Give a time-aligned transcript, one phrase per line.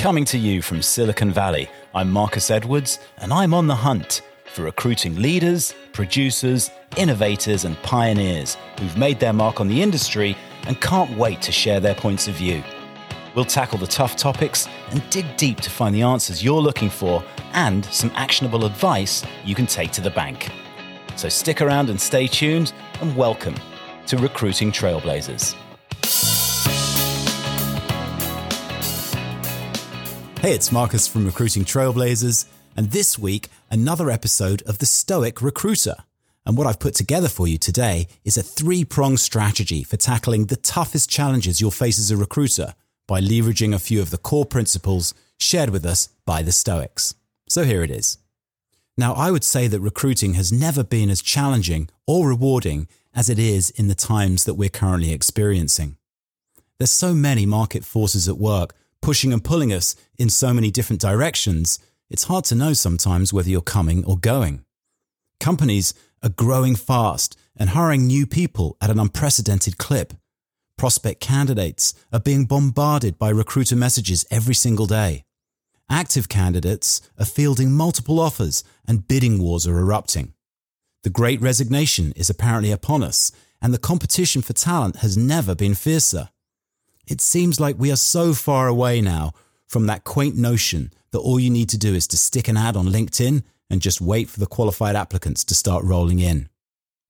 [0.00, 4.62] Coming to you from Silicon Valley, I'm Marcus Edwards, and I'm on the hunt for
[4.62, 11.18] recruiting leaders, producers, innovators, and pioneers who've made their mark on the industry and can't
[11.18, 12.64] wait to share their points of view.
[13.34, 17.22] We'll tackle the tough topics and dig deep to find the answers you're looking for
[17.52, 20.50] and some actionable advice you can take to the bank.
[21.16, 22.72] So stick around and stay tuned,
[23.02, 23.56] and welcome
[24.06, 25.54] to Recruiting Trailblazers.
[30.40, 35.96] Hey, it's Marcus from Recruiting Trailblazers, and this week, another episode of The Stoic Recruiter.
[36.46, 40.46] And what I've put together for you today is a three pronged strategy for tackling
[40.46, 42.72] the toughest challenges you'll face as a recruiter
[43.06, 47.14] by leveraging a few of the core principles shared with us by the Stoics.
[47.50, 48.16] So here it is.
[48.96, 53.38] Now, I would say that recruiting has never been as challenging or rewarding as it
[53.38, 55.98] is in the times that we're currently experiencing.
[56.78, 61.00] There's so many market forces at work pushing and pulling us in so many different
[61.00, 64.64] directions, it's hard to know sometimes whether you're coming or going.
[65.38, 70.12] Companies are growing fast and hiring new people at an unprecedented clip.
[70.76, 75.24] Prospect candidates are being bombarded by recruiter messages every single day.
[75.90, 80.34] Active candidates are fielding multiple offers and bidding wars are erupting.
[81.02, 85.74] The great resignation is apparently upon us, and the competition for talent has never been
[85.74, 86.28] fiercer.
[87.06, 89.32] It seems like we are so far away now
[89.66, 92.76] from that quaint notion that all you need to do is to stick an ad
[92.76, 96.48] on LinkedIn and just wait for the qualified applicants to start rolling in.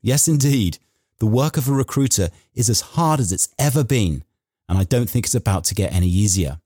[0.02, 0.78] Yes, indeed,
[1.18, 4.24] the work of a recruiter is as hard as it's ever been,
[4.68, 6.61] and I don't think it's about to get any easier.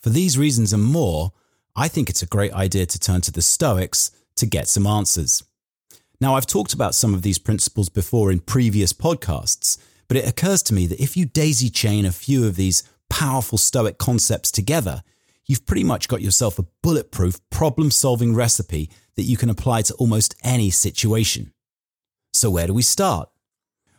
[0.00, 1.32] For these reasons and more,
[1.74, 5.42] I think it's a great idea to turn to the Stoics to get some answers.
[6.20, 10.62] Now, I've talked about some of these principles before in previous podcasts, but it occurs
[10.64, 15.02] to me that if you daisy chain a few of these powerful Stoic concepts together,
[15.46, 19.94] you've pretty much got yourself a bulletproof problem solving recipe that you can apply to
[19.94, 21.52] almost any situation.
[22.32, 23.28] So, where do we start?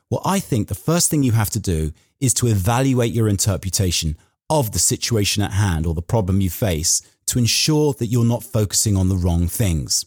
[0.09, 4.18] Well, I think the first thing you have to do is to evaluate your interpretation
[4.50, 8.44] of the situation at hand or the problem you face to ensure that you're not
[8.44, 10.06] focusing on the wrong things.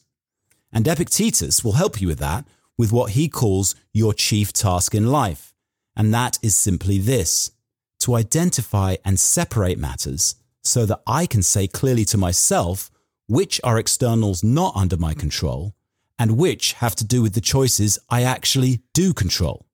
[0.72, 2.44] And Epictetus will help you with that
[2.76, 5.51] with what he calls your chief task in life.
[5.96, 7.52] And that is simply this
[8.00, 12.90] to identify and separate matters so that I can say clearly to myself
[13.28, 15.74] which are externals not under my control
[16.18, 19.66] and which have to do with the choices I actually do control.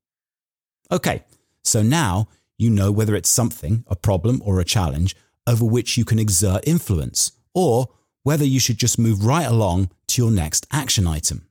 [0.91, 1.25] Okay,
[1.62, 5.15] so now you know whether it's something, a problem or a challenge,
[5.47, 7.89] over which you can exert influence, or
[8.23, 11.47] whether you should just move right along to your next action item.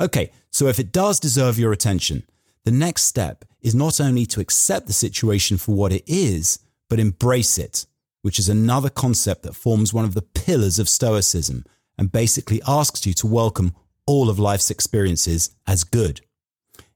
[0.00, 2.24] Okay, so if it does deserve your attention,
[2.64, 6.58] the next step is not only to accept the situation for what it is,
[6.88, 7.86] but embrace it,
[8.22, 11.64] which is another concept that forms one of the pillars of Stoicism
[11.96, 13.74] and basically asks you to welcome
[14.06, 16.20] all of life's experiences as good.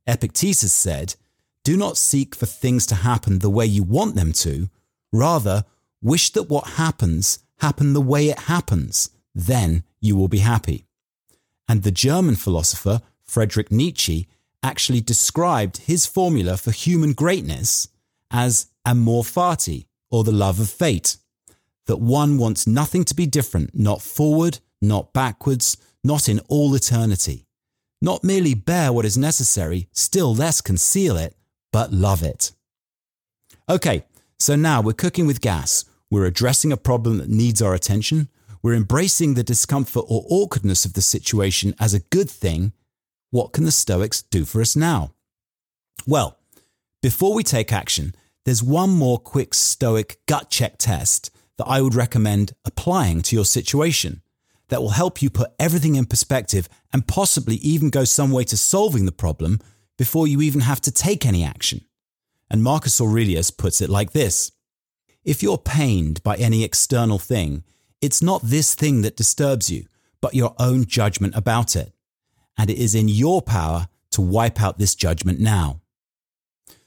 [0.06, 1.14] Epictetus said,
[1.64, 4.68] Do not seek for things to happen the way you want them to,
[5.12, 5.64] rather,
[6.02, 10.84] wish that what happens happen the way it happens, then you will be happy.
[11.68, 14.28] And the German philosopher Friedrich Nietzsche
[14.66, 17.88] actually described his formula for human greatness
[18.32, 21.16] as amor fati, or the love of fate.
[21.86, 27.46] That one wants nothing to be different, not forward, not backwards, not in all eternity.
[28.02, 31.36] Not merely bear what is necessary, still less conceal it,
[31.72, 32.52] but love it.
[33.68, 34.04] Okay,
[34.38, 35.84] so now we're cooking with gas.
[36.10, 38.28] We're addressing a problem that needs our attention.
[38.62, 42.72] We're embracing the discomfort or awkwardness of the situation as a good thing
[43.30, 45.12] what can the Stoics do for us now?
[46.06, 46.38] Well,
[47.02, 48.14] before we take action,
[48.44, 53.44] there's one more quick Stoic gut check test that I would recommend applying to your
[53.44, 54.22] situation
[54.68, 58.56] that will help you put everything in perspective and possibly even go some way to
[58.56, 59.60] solving the problem
[59.96, 61.84] before you even have to take any action.
[62.50, 64.52] And Marcus Aurelius puts it like this
[65.24, 67.64] If you're pained by any external thing,
[68.00, 69.86] it's not this thing that disturbs you,
[70.20, 71.92] but your own judgment about it
[72.56, 75.80] and it is in your power to wipe out this judgment now.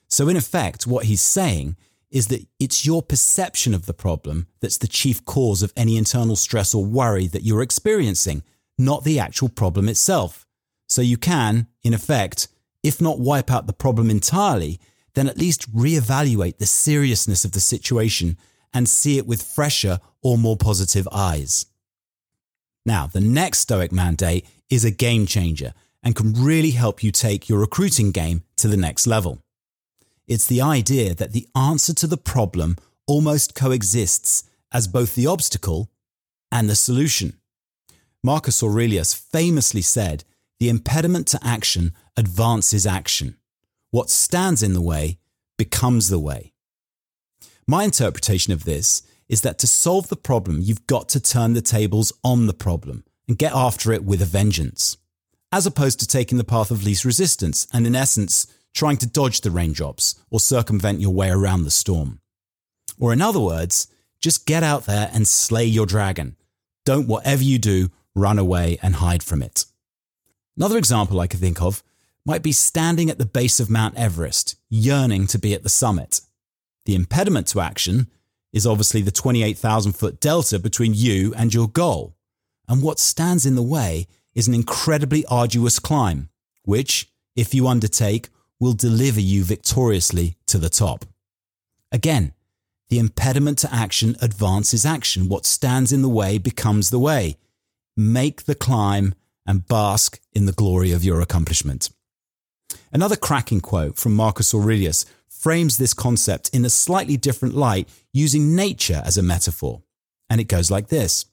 [0.08, 1.78] So, in effect, what he's saying
[2.10, 6.36] is that it's your perception of the problem that's the chief cause of any internal
[6.36, 8.44] stress or worry that you're experiencing,
[8.78, 10.48] not the actual problem itself.
[10.88, 12.48] So, you can, in effect,
[12.82, 14.80] if not wipe out the problem entirely,
[15.14, 18.38] then at least reevaluate the seriousness of the situation
[18.74, 21.66] and see it with fresher or more positive eyes.
[22.90, 27.48] Now, the next Stoic mandate is a game changer and can really help you take
[27.48, 29.44] your recruiting game to the next level.
[30.28, 35.92] It's the idea that the answer to the problem almost coexists as both the obstacle
[36.52, 37.38] and the solution.
[38.24, 40.24] Marcus Aurelius famously said,
[40.60, 43.38] The impediment to action advances action.
[43.92, 45.20] What stands in the way
[45.60, 46.54] becomes the way.
[47.68, 51.62] My interpretation of this is that to solve the problem, you've got to turn the
[51.62, 54.98] tables on the problem and get after it with a vengeance,
[55.52, 59.42] as opposed to taking the path of least resistance and, in essence, trying to dodge
[59.42, 62.20] the raindrops or circumvent your way around the storm.
[62.98, 63.88] Or, in other words,
[64.20, 66.36] just get out there and slay your dragon.
[66.84, 69.66] Don't, whatever you do, run away and hide from it.
[70.58, 71.84] Another example I could think of
[72.26, 76.22] might be standing at the base of Mount Everest, yearning to be at the summit.
[76.86, 78.08] The impediment to action
[78.52, 82.16] is obviously the 28,000 foot delta between you and your goal.
[82.68, 86.30] And what stands in the way is an incredibly arduous climb,
[86.64, 88.30] which, if you undertake,
[88.60, 91.06] will deliver you victoriously to the top.
[91.92, 92.34] Again,
[92.90, 95.30] the impediment to action advances action.
[95.30, 97.38] What stands in the way becomes the way.
[97.96, 99.14] Make the climb
[99.46, 101.90] and bask in the glory of your accomplishment.
[102.92, 105.06] Another cracking quote from Marcus Aurelius
[105.40, 109.82] frames this concept in a slightly different light using nature as a metaphor.
[110.30, 111.26] And it goes like this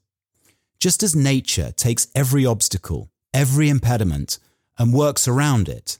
[0.78, 4.38] Just as nature takes every obstacle, every impediment,
[4.78, 5.98] and works around it,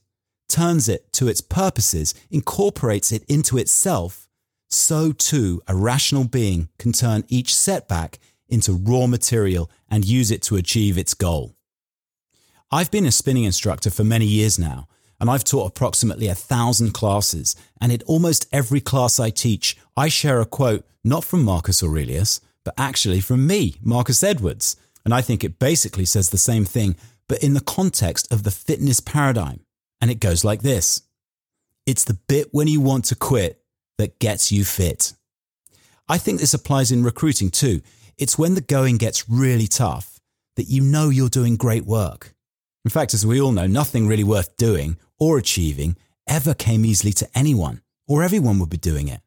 [0.49, 4.29] turns it to its purposes, incorporates it into itself,
[4.69, 8.19] so too a rational being can turn each setback
[8.49, 11.57] into raw material and use it to achieve its goal.
[12.71, 14.89] I've been a spinning instructor for many years now,
[15.21, 17.57] and I've taught approximately a thousand classes.
[17.81, 22.41] And in almost every class I teach, I share a quote not from Marcus Aurelius,
[22.65, 24.77] but actually from me, Marcus Edwards.
[25.05, 26.97] And I think it basically says the same thing,
[27.29, 29.61] but in the context of the fitness paradigm.
[30.01, 31.03] And it goes like this
[31.87, 33.63] It's the bit when you want to quit
[33.99, 35.15] that gets you fit.
[36.09, 37.81] I think this applies in recruiting too.
[38.19, 40.21] It's when the going gets really tough
[40.57, 42.36] that you know you're doing great work.
[42.87, 45.97] In fact, as we all know, nothing really worth doing or achieving
[46.29, 49.23] ever came easily to anyone, or everyone would be doing it.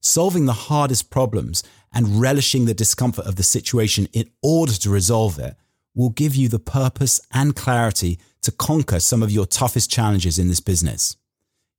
[0.00, 5.36] Solving the hardest problems and relishing the discomfort of the situation in order to resolve
[5.40, 5.56] it
[5.96, 10.46] will give you the purpose and clarity to conquer some of your toughest challenges in
[10.46, 11.16] this business.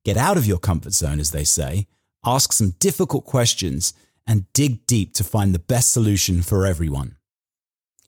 [0.04, 1.86] Get out of your comfort zone, as they say,
[2.22, 3.94] ask some difficult questions,
[4.26, 7.16] and dig deep to find the best solution for everyone.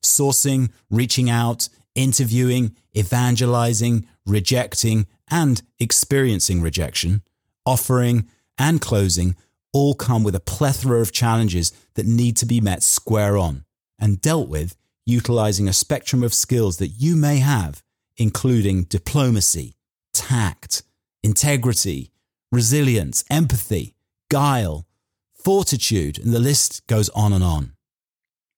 [0.02, 7.22] Sourcing, reaching out, interviewing, evangelizing, rejecting, and experiencing rejection,
[7.64, 9.36] offering, and closing
[9.72, 13.64] all come with a plethora of challenges that need to be met square on
[13.98, 17.82] and dealt with utilizing a spectrum of skills that you may have,
[18.16, 19.76] including diplomacy,
[20.12, 20.82] tact,
[21.22, 22.12] integrity,
[22.52, 23.96] resilience, empathy,
[24.30, 24.86] guile,
[25.34, 27.72] fortitude, and the list goes on and on.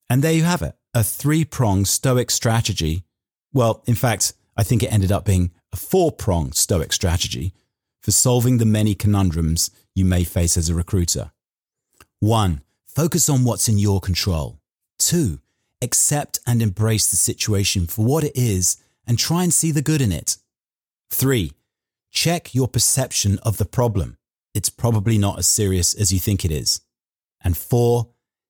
[0.08, 3.04] And there you have it a three pronged Stoic strategy.
[3.56, 7.54] Well, in fact, I think it ended up being a four pronged Stoic strategy
[8.02, 11.30] for solving the many conundrums you may face as a recruiter.
[12.20, 14.60] One, focus on what's in your control.
[14.98, 15.40] Two,
[15.80, 18.76] accept and embrace the situation for what it is
[19.06, 20.36] and try and see the good in it.
[21.10, 21.54] Three,
[22.10, 24.18] check your perception of the problem.
[24.52, 26.82] It's probably not as serious as you think it is.
[27.42, 28.08] And four,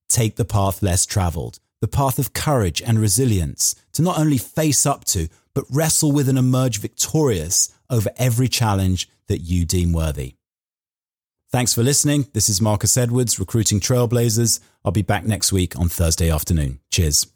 [0.08, 4.86] take the path less traveled, the path of courage and resilience to not only face
[4.86, 10.34] up to, but wrestle with and emerge victorious over every challenge that you deem worthy.
[11.52, 12.26] Thanks for listening.
[12.32, 14.58] This is Marcus Edwards, recruiting trailblazers.
[14.84, 16.80] I'll be back next week on Thursday afternoon.
[16.90, 17.28] Cheers.